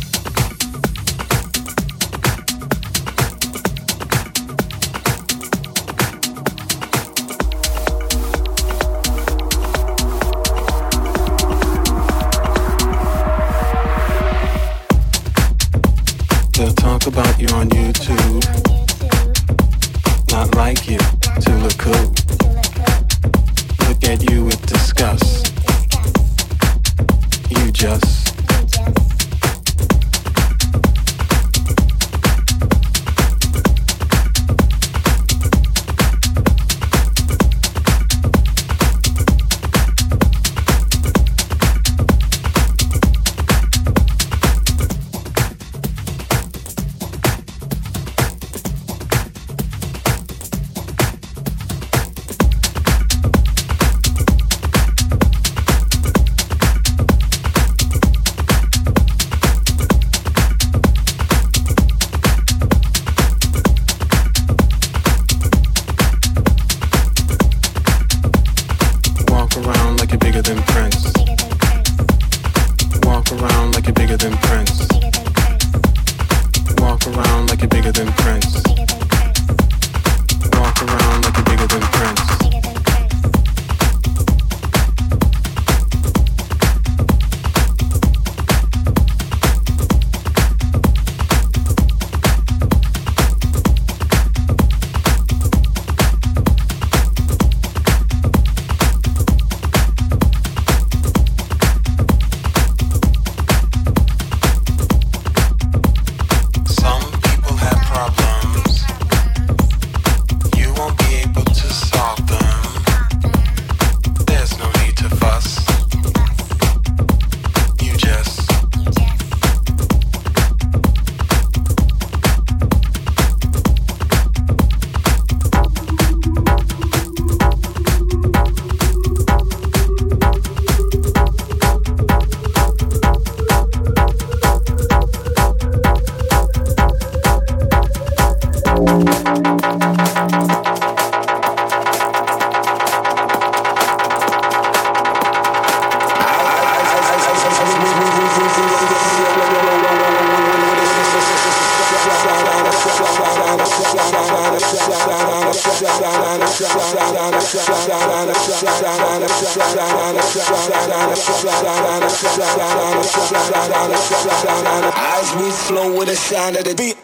sound 166.47 166.57
of 166.57 166.63
the 166.63 166.75
beat. 166.75 166.96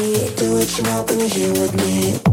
me, 0.00 0.34
do 0.36 0.54
what 0.54 0.78
you 0.78 0.84
want 0.84 1.10
when 1.10 1.18
you're 1.20 1.28
here 1.28 1.52
with 1.52 1.74
me. 1.74 2.31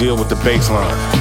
Deal 0.00 0.16
with 0.16 0.30
the 0.30 0.36
bass 0.36 0.70
line. 0.70 1.19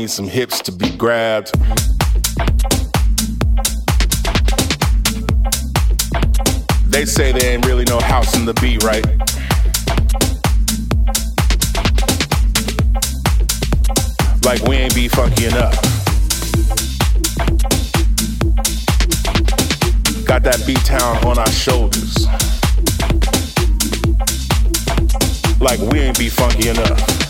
Need 0.00 0.08
some 0.08 0.28
hips 0.28 0.62
to 0.62 0.72
be 0.72 0.88
grabbed. 0.96 1.52
They 6.90 7.04
say 7.04 7.32
there 7.32 7.52
ain't 7.52 7.66
really 7.66 7.84
no 7.84 8.00
house 8.00 8.34
in 8.34 8.46
the 8.46 8.54
beat, 8.62 8.82
right? 8.82 9.04
Like 14.42 14.62
we 14.66 14.76
ain't 14.76 14.94
be 14.94 15.06
funky 15.08 15.44
enough. 15.44 15.74
Got 20.24 20.44
that 20.44 20.62
beat 20.66 20.82
town 20.86 21.18
on 21.26 21.38
our 21.38 21.52
shoulders. 21.52 22.26
Like 25.60 25.78
we 25.92 26.00
ain't 26.00 26.18
be 26.18 26.30
funky 26.30 26.70
enough. 26.70 27.29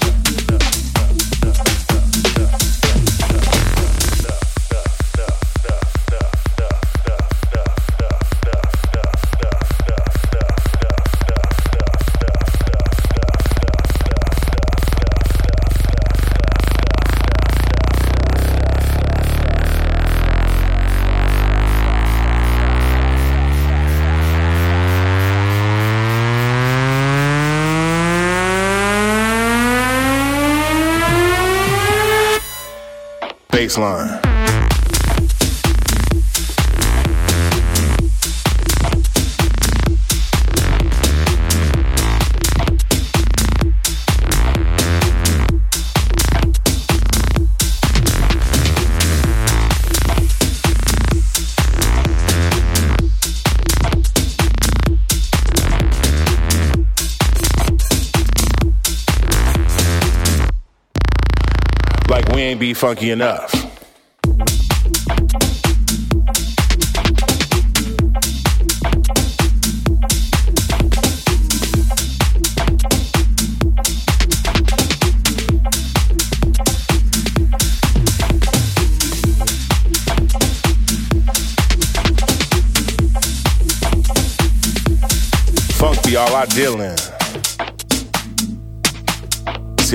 Like 62.08 62.28
we 62.34 62.40
ain't 62.42 62.58
be 62.58 62.74
funky 62.74 63.12
enough. 63.12 63.49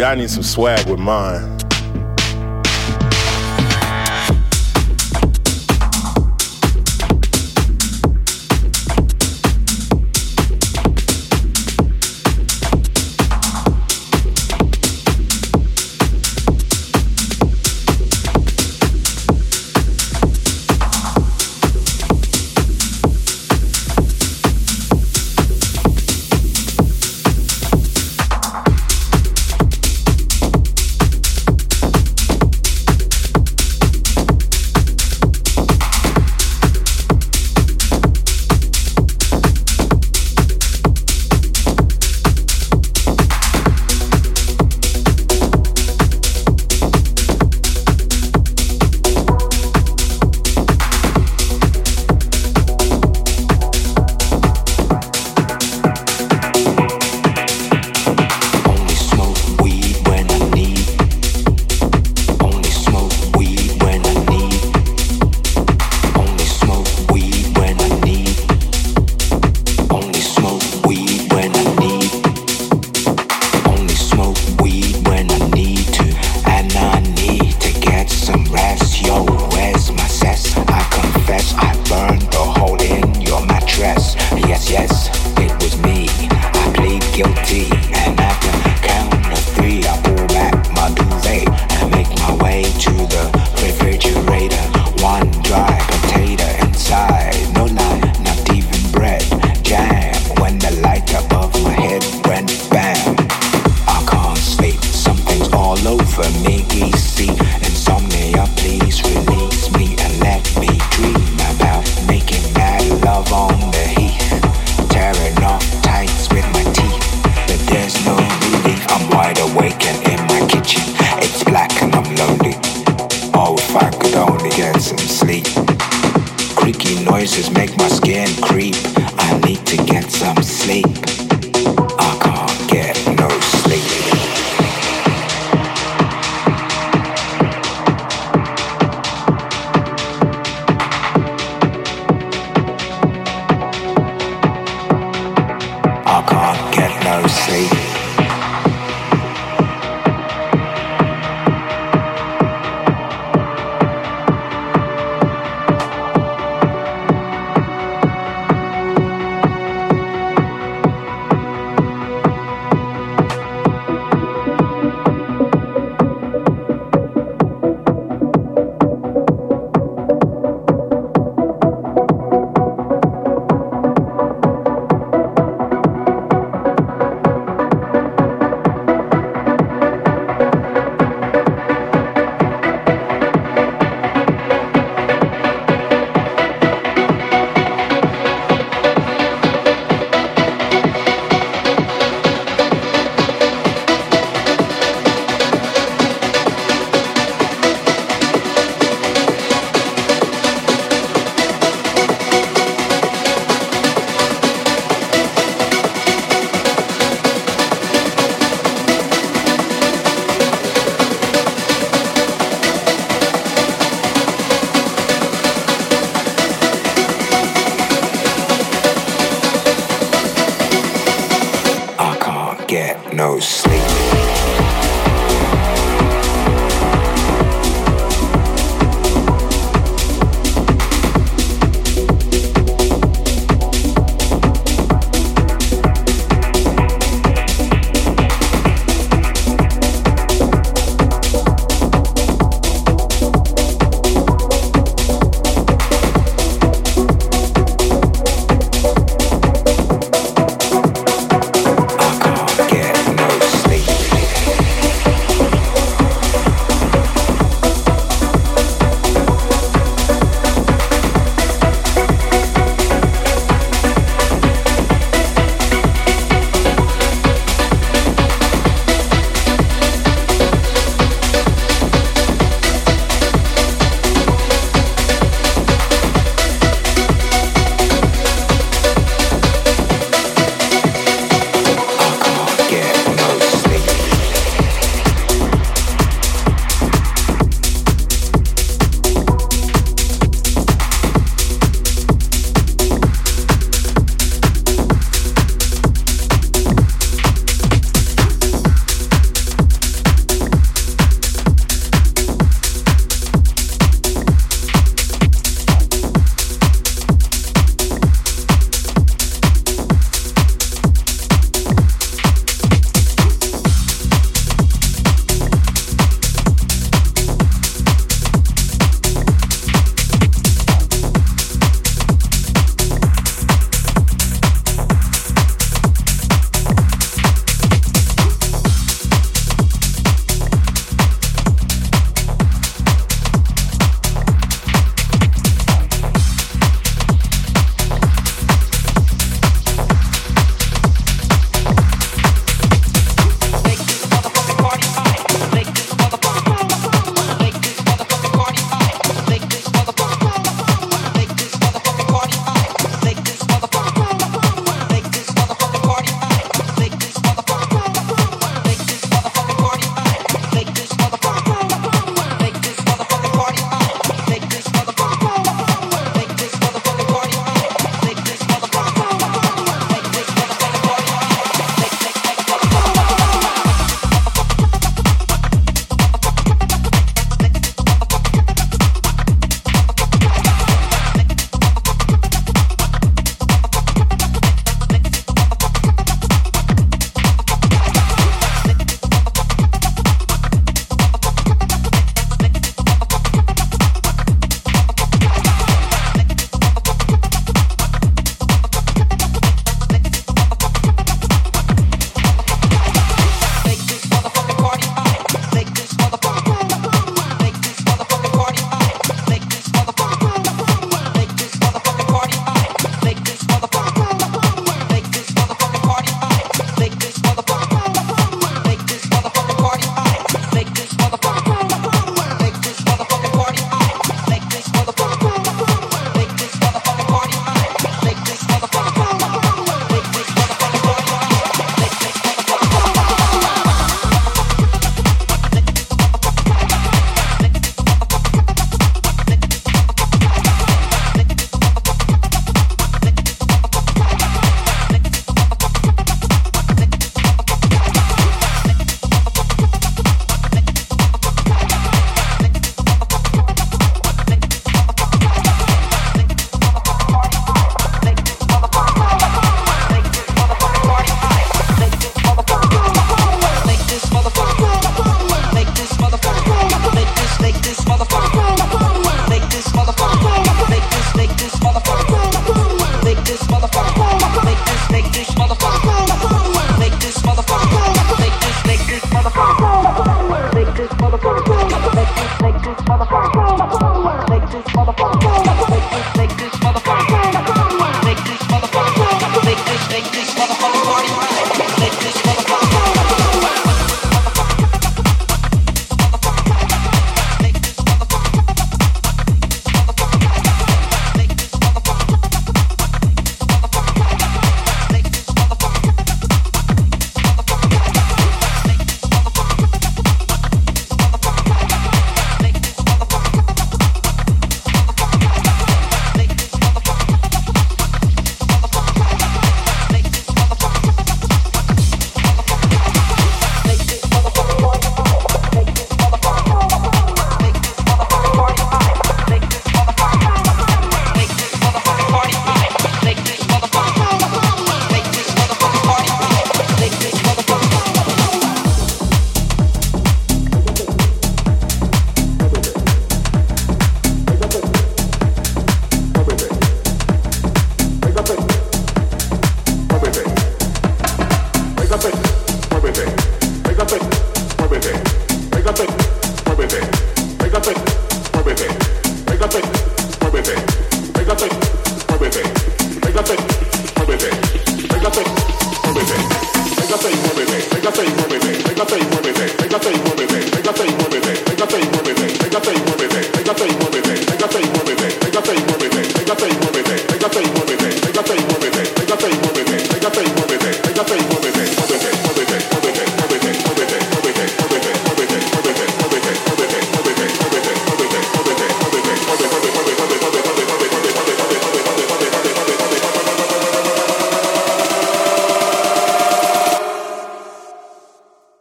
I 0.06 0.14
need 0.14 0.30
some 0.30 0.44
swag 0.44 0.88
with 0.88 1.00
mine. 1.00 1.55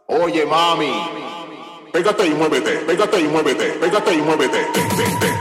Oye 0.07 0.45
mami, 0.45 0.91
pégate 1.91 2.27
y 2.27 2.29
muévete, 2.29 2.85
pégate 2.87 3.19
y 3.19 3.27
muévete, 3.27 3.79
pégate 3.79 4.13
y 4.13 4.21
muévete. 4.21 5.34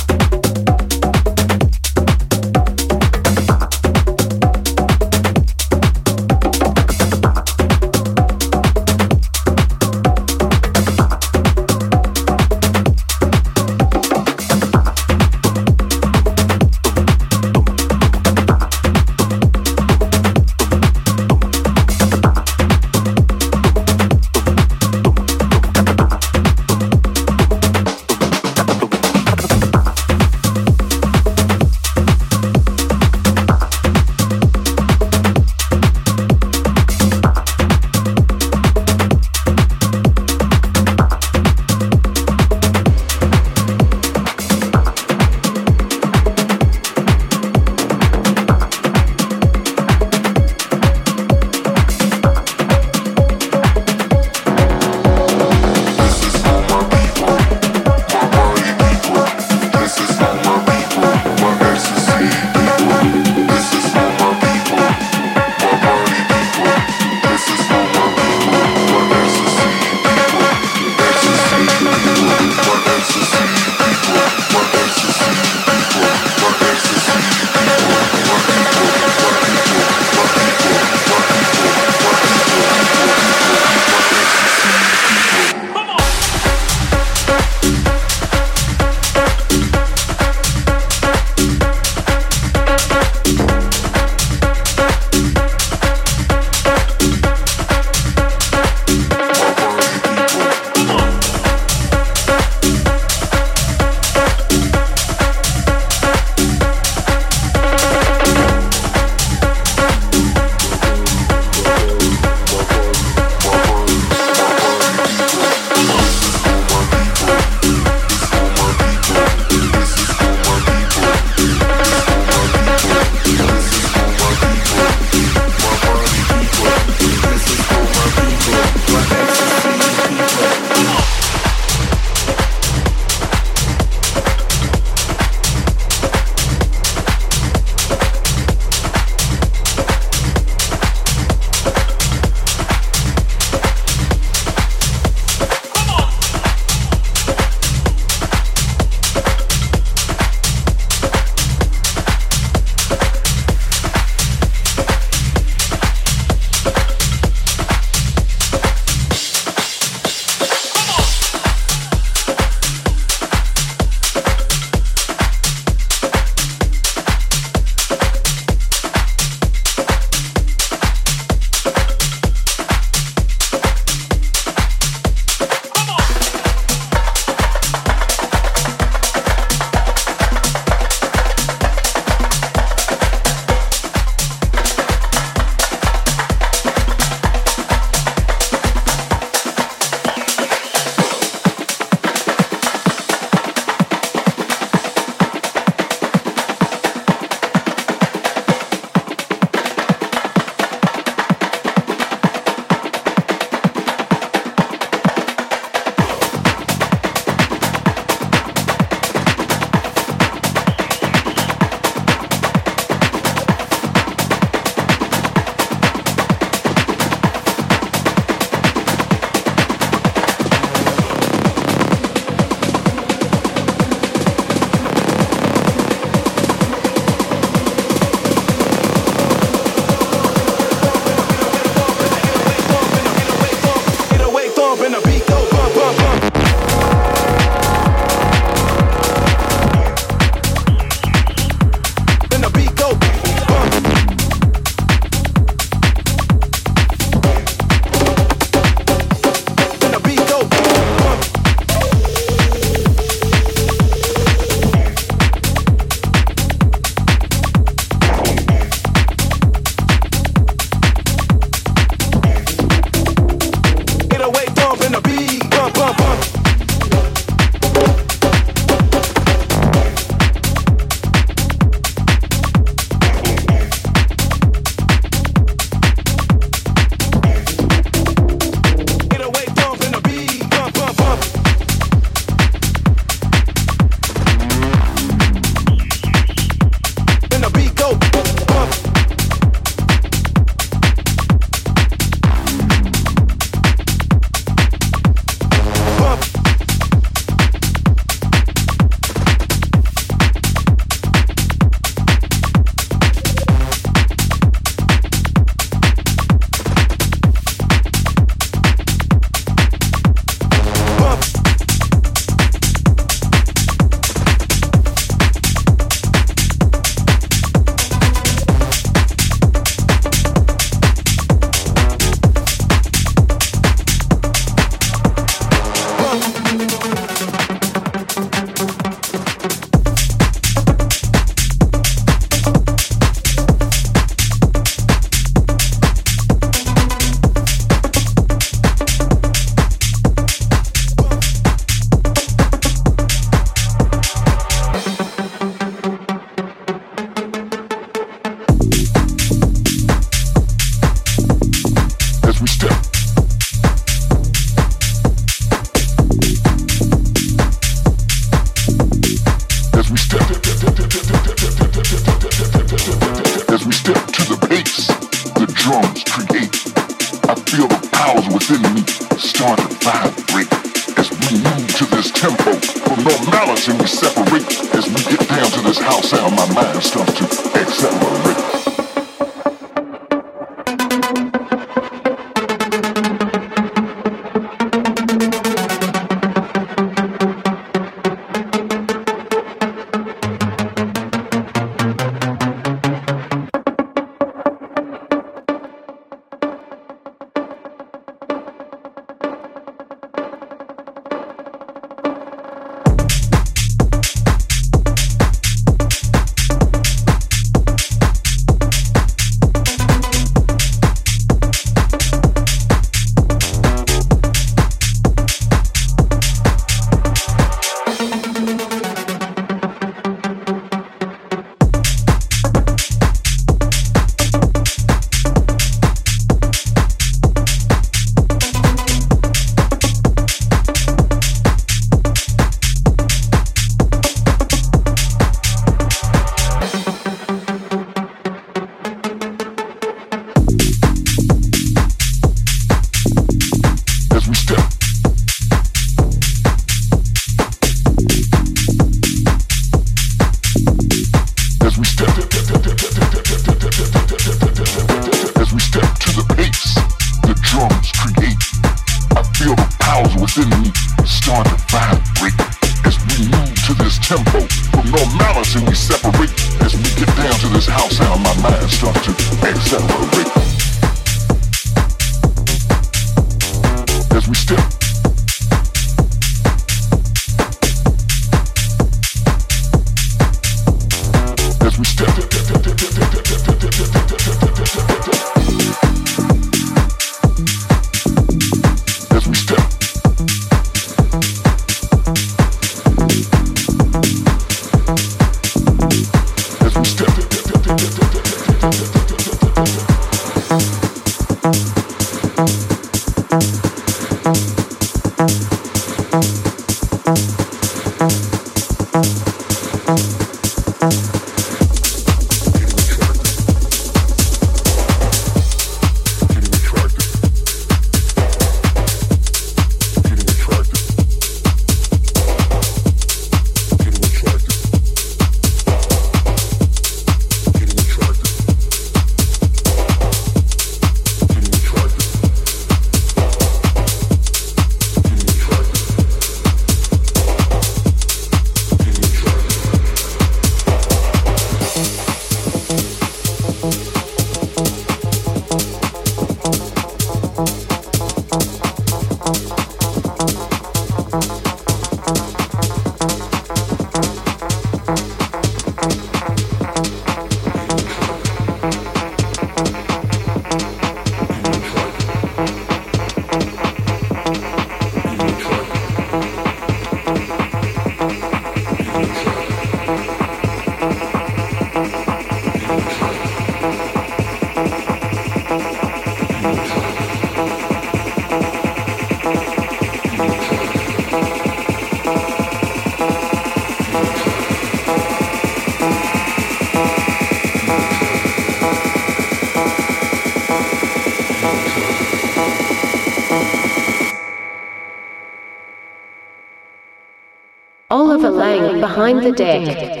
Behind 599.13 599.25
the 599.25 599.31
deck. 599.31 600.00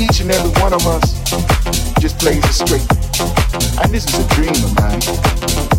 each 0.00 0.20
and 0.20 0.30
every 0.30 0.50
one 0.60 0.72
of 0.72 0.86
us 0.86 1.20
just 2.00 2.18
plays 2.18 2.44
it 2.44 2.52
straight. 2.52 2.86
And 3.82 3.92
this 3.92 4.06
is 4.06 4.14
a 4.18 4.26
dream 4.34 4.50
of 4.50 4.74
mine. 4.78 5.00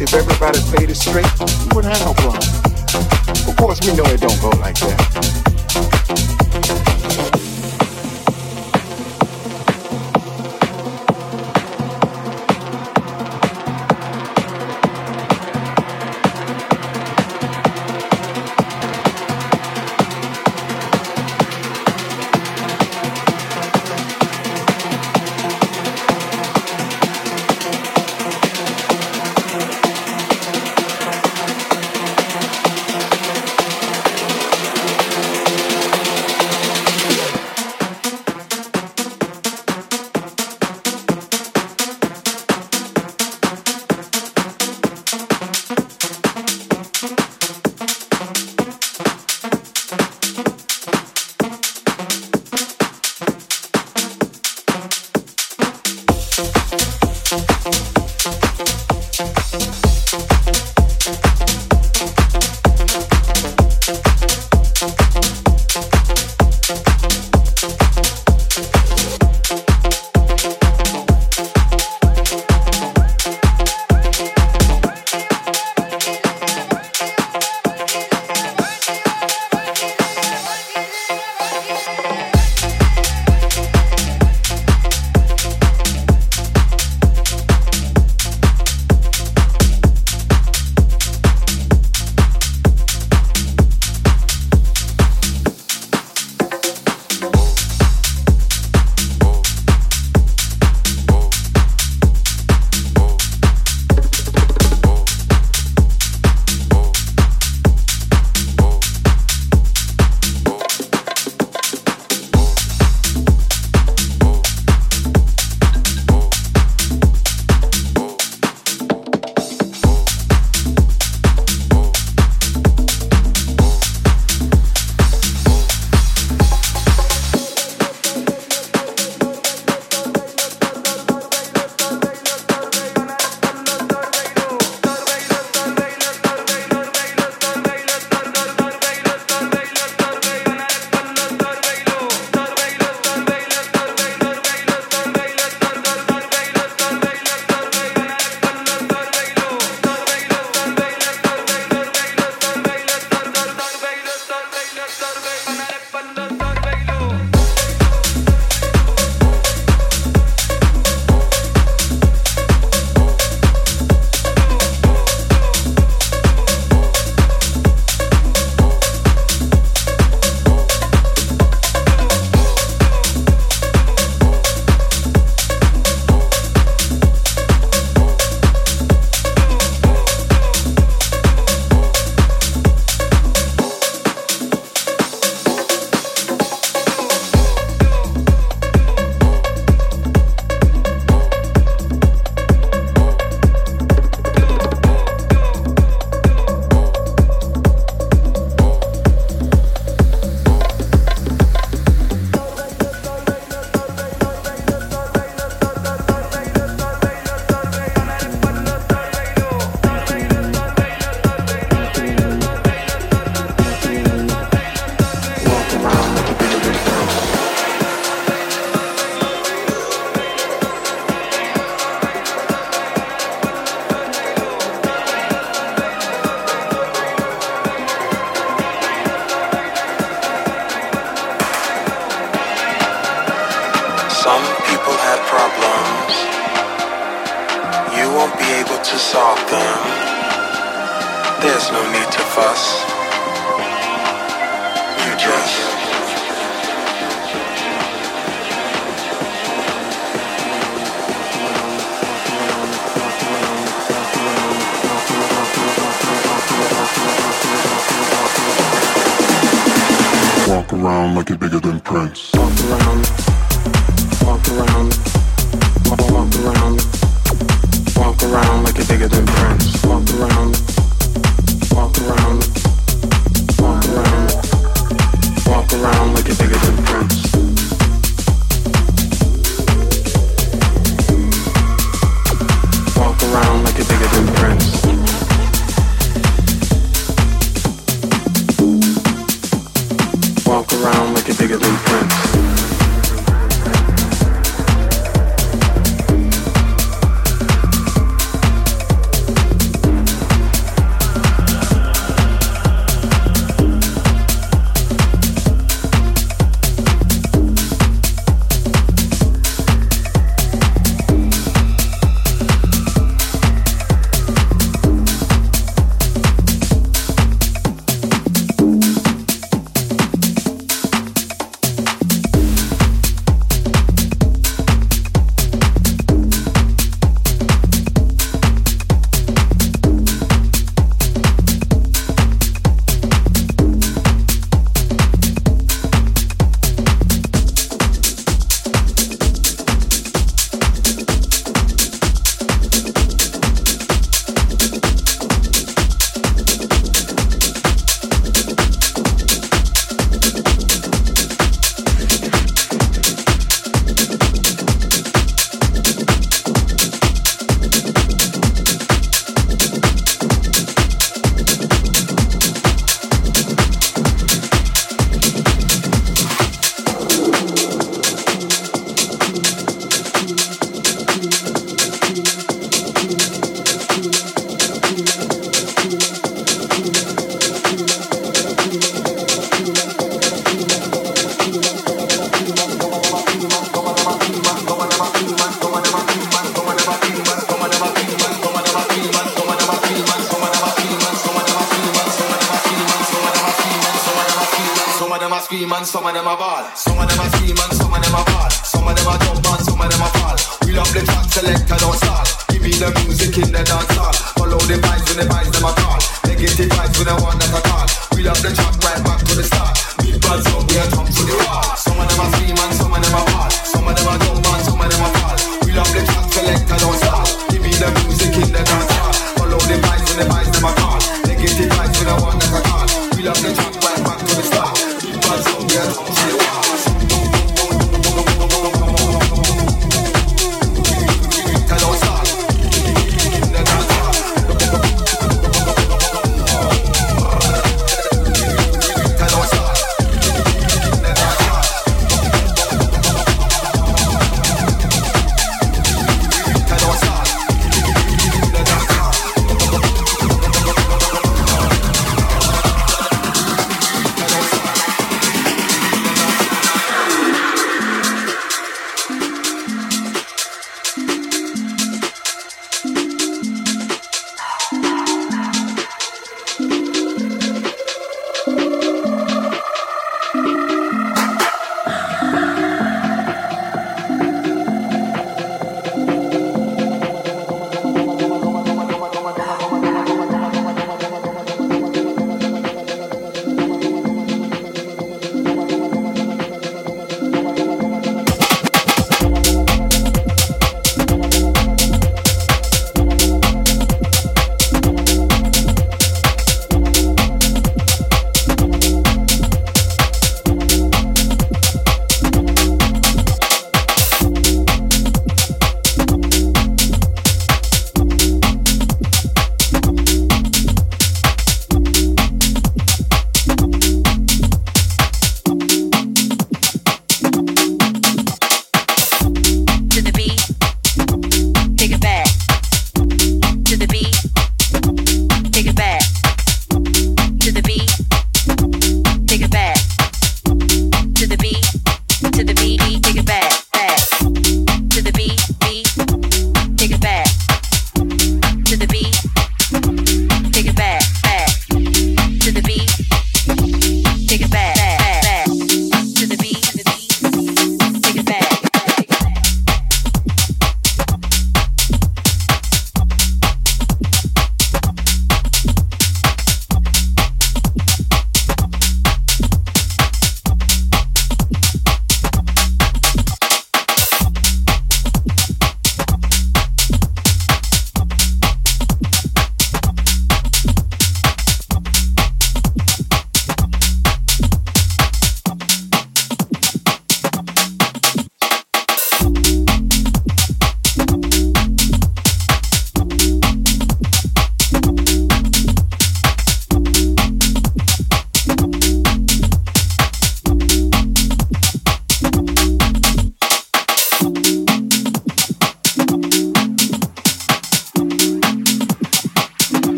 If 0.00 0.14
everybody 0.14 0.58
played 0.70 0.90
it 0.90 0.96
straight, 0.96 1.26
we 1.40 1.46
wouldn't 1.74 1.96
have 1.96 2.06
no 2.06 2.14
problem. 2.14 2.42
Of 3.48 3.56
course, 3.56 3.80
we 3.86 3.94
know 3.96 4.04
it 4.04 4.20
don't 4.20 4.40
go 4.40 4.50
like 4.58 4.78
that. 4.80 5.06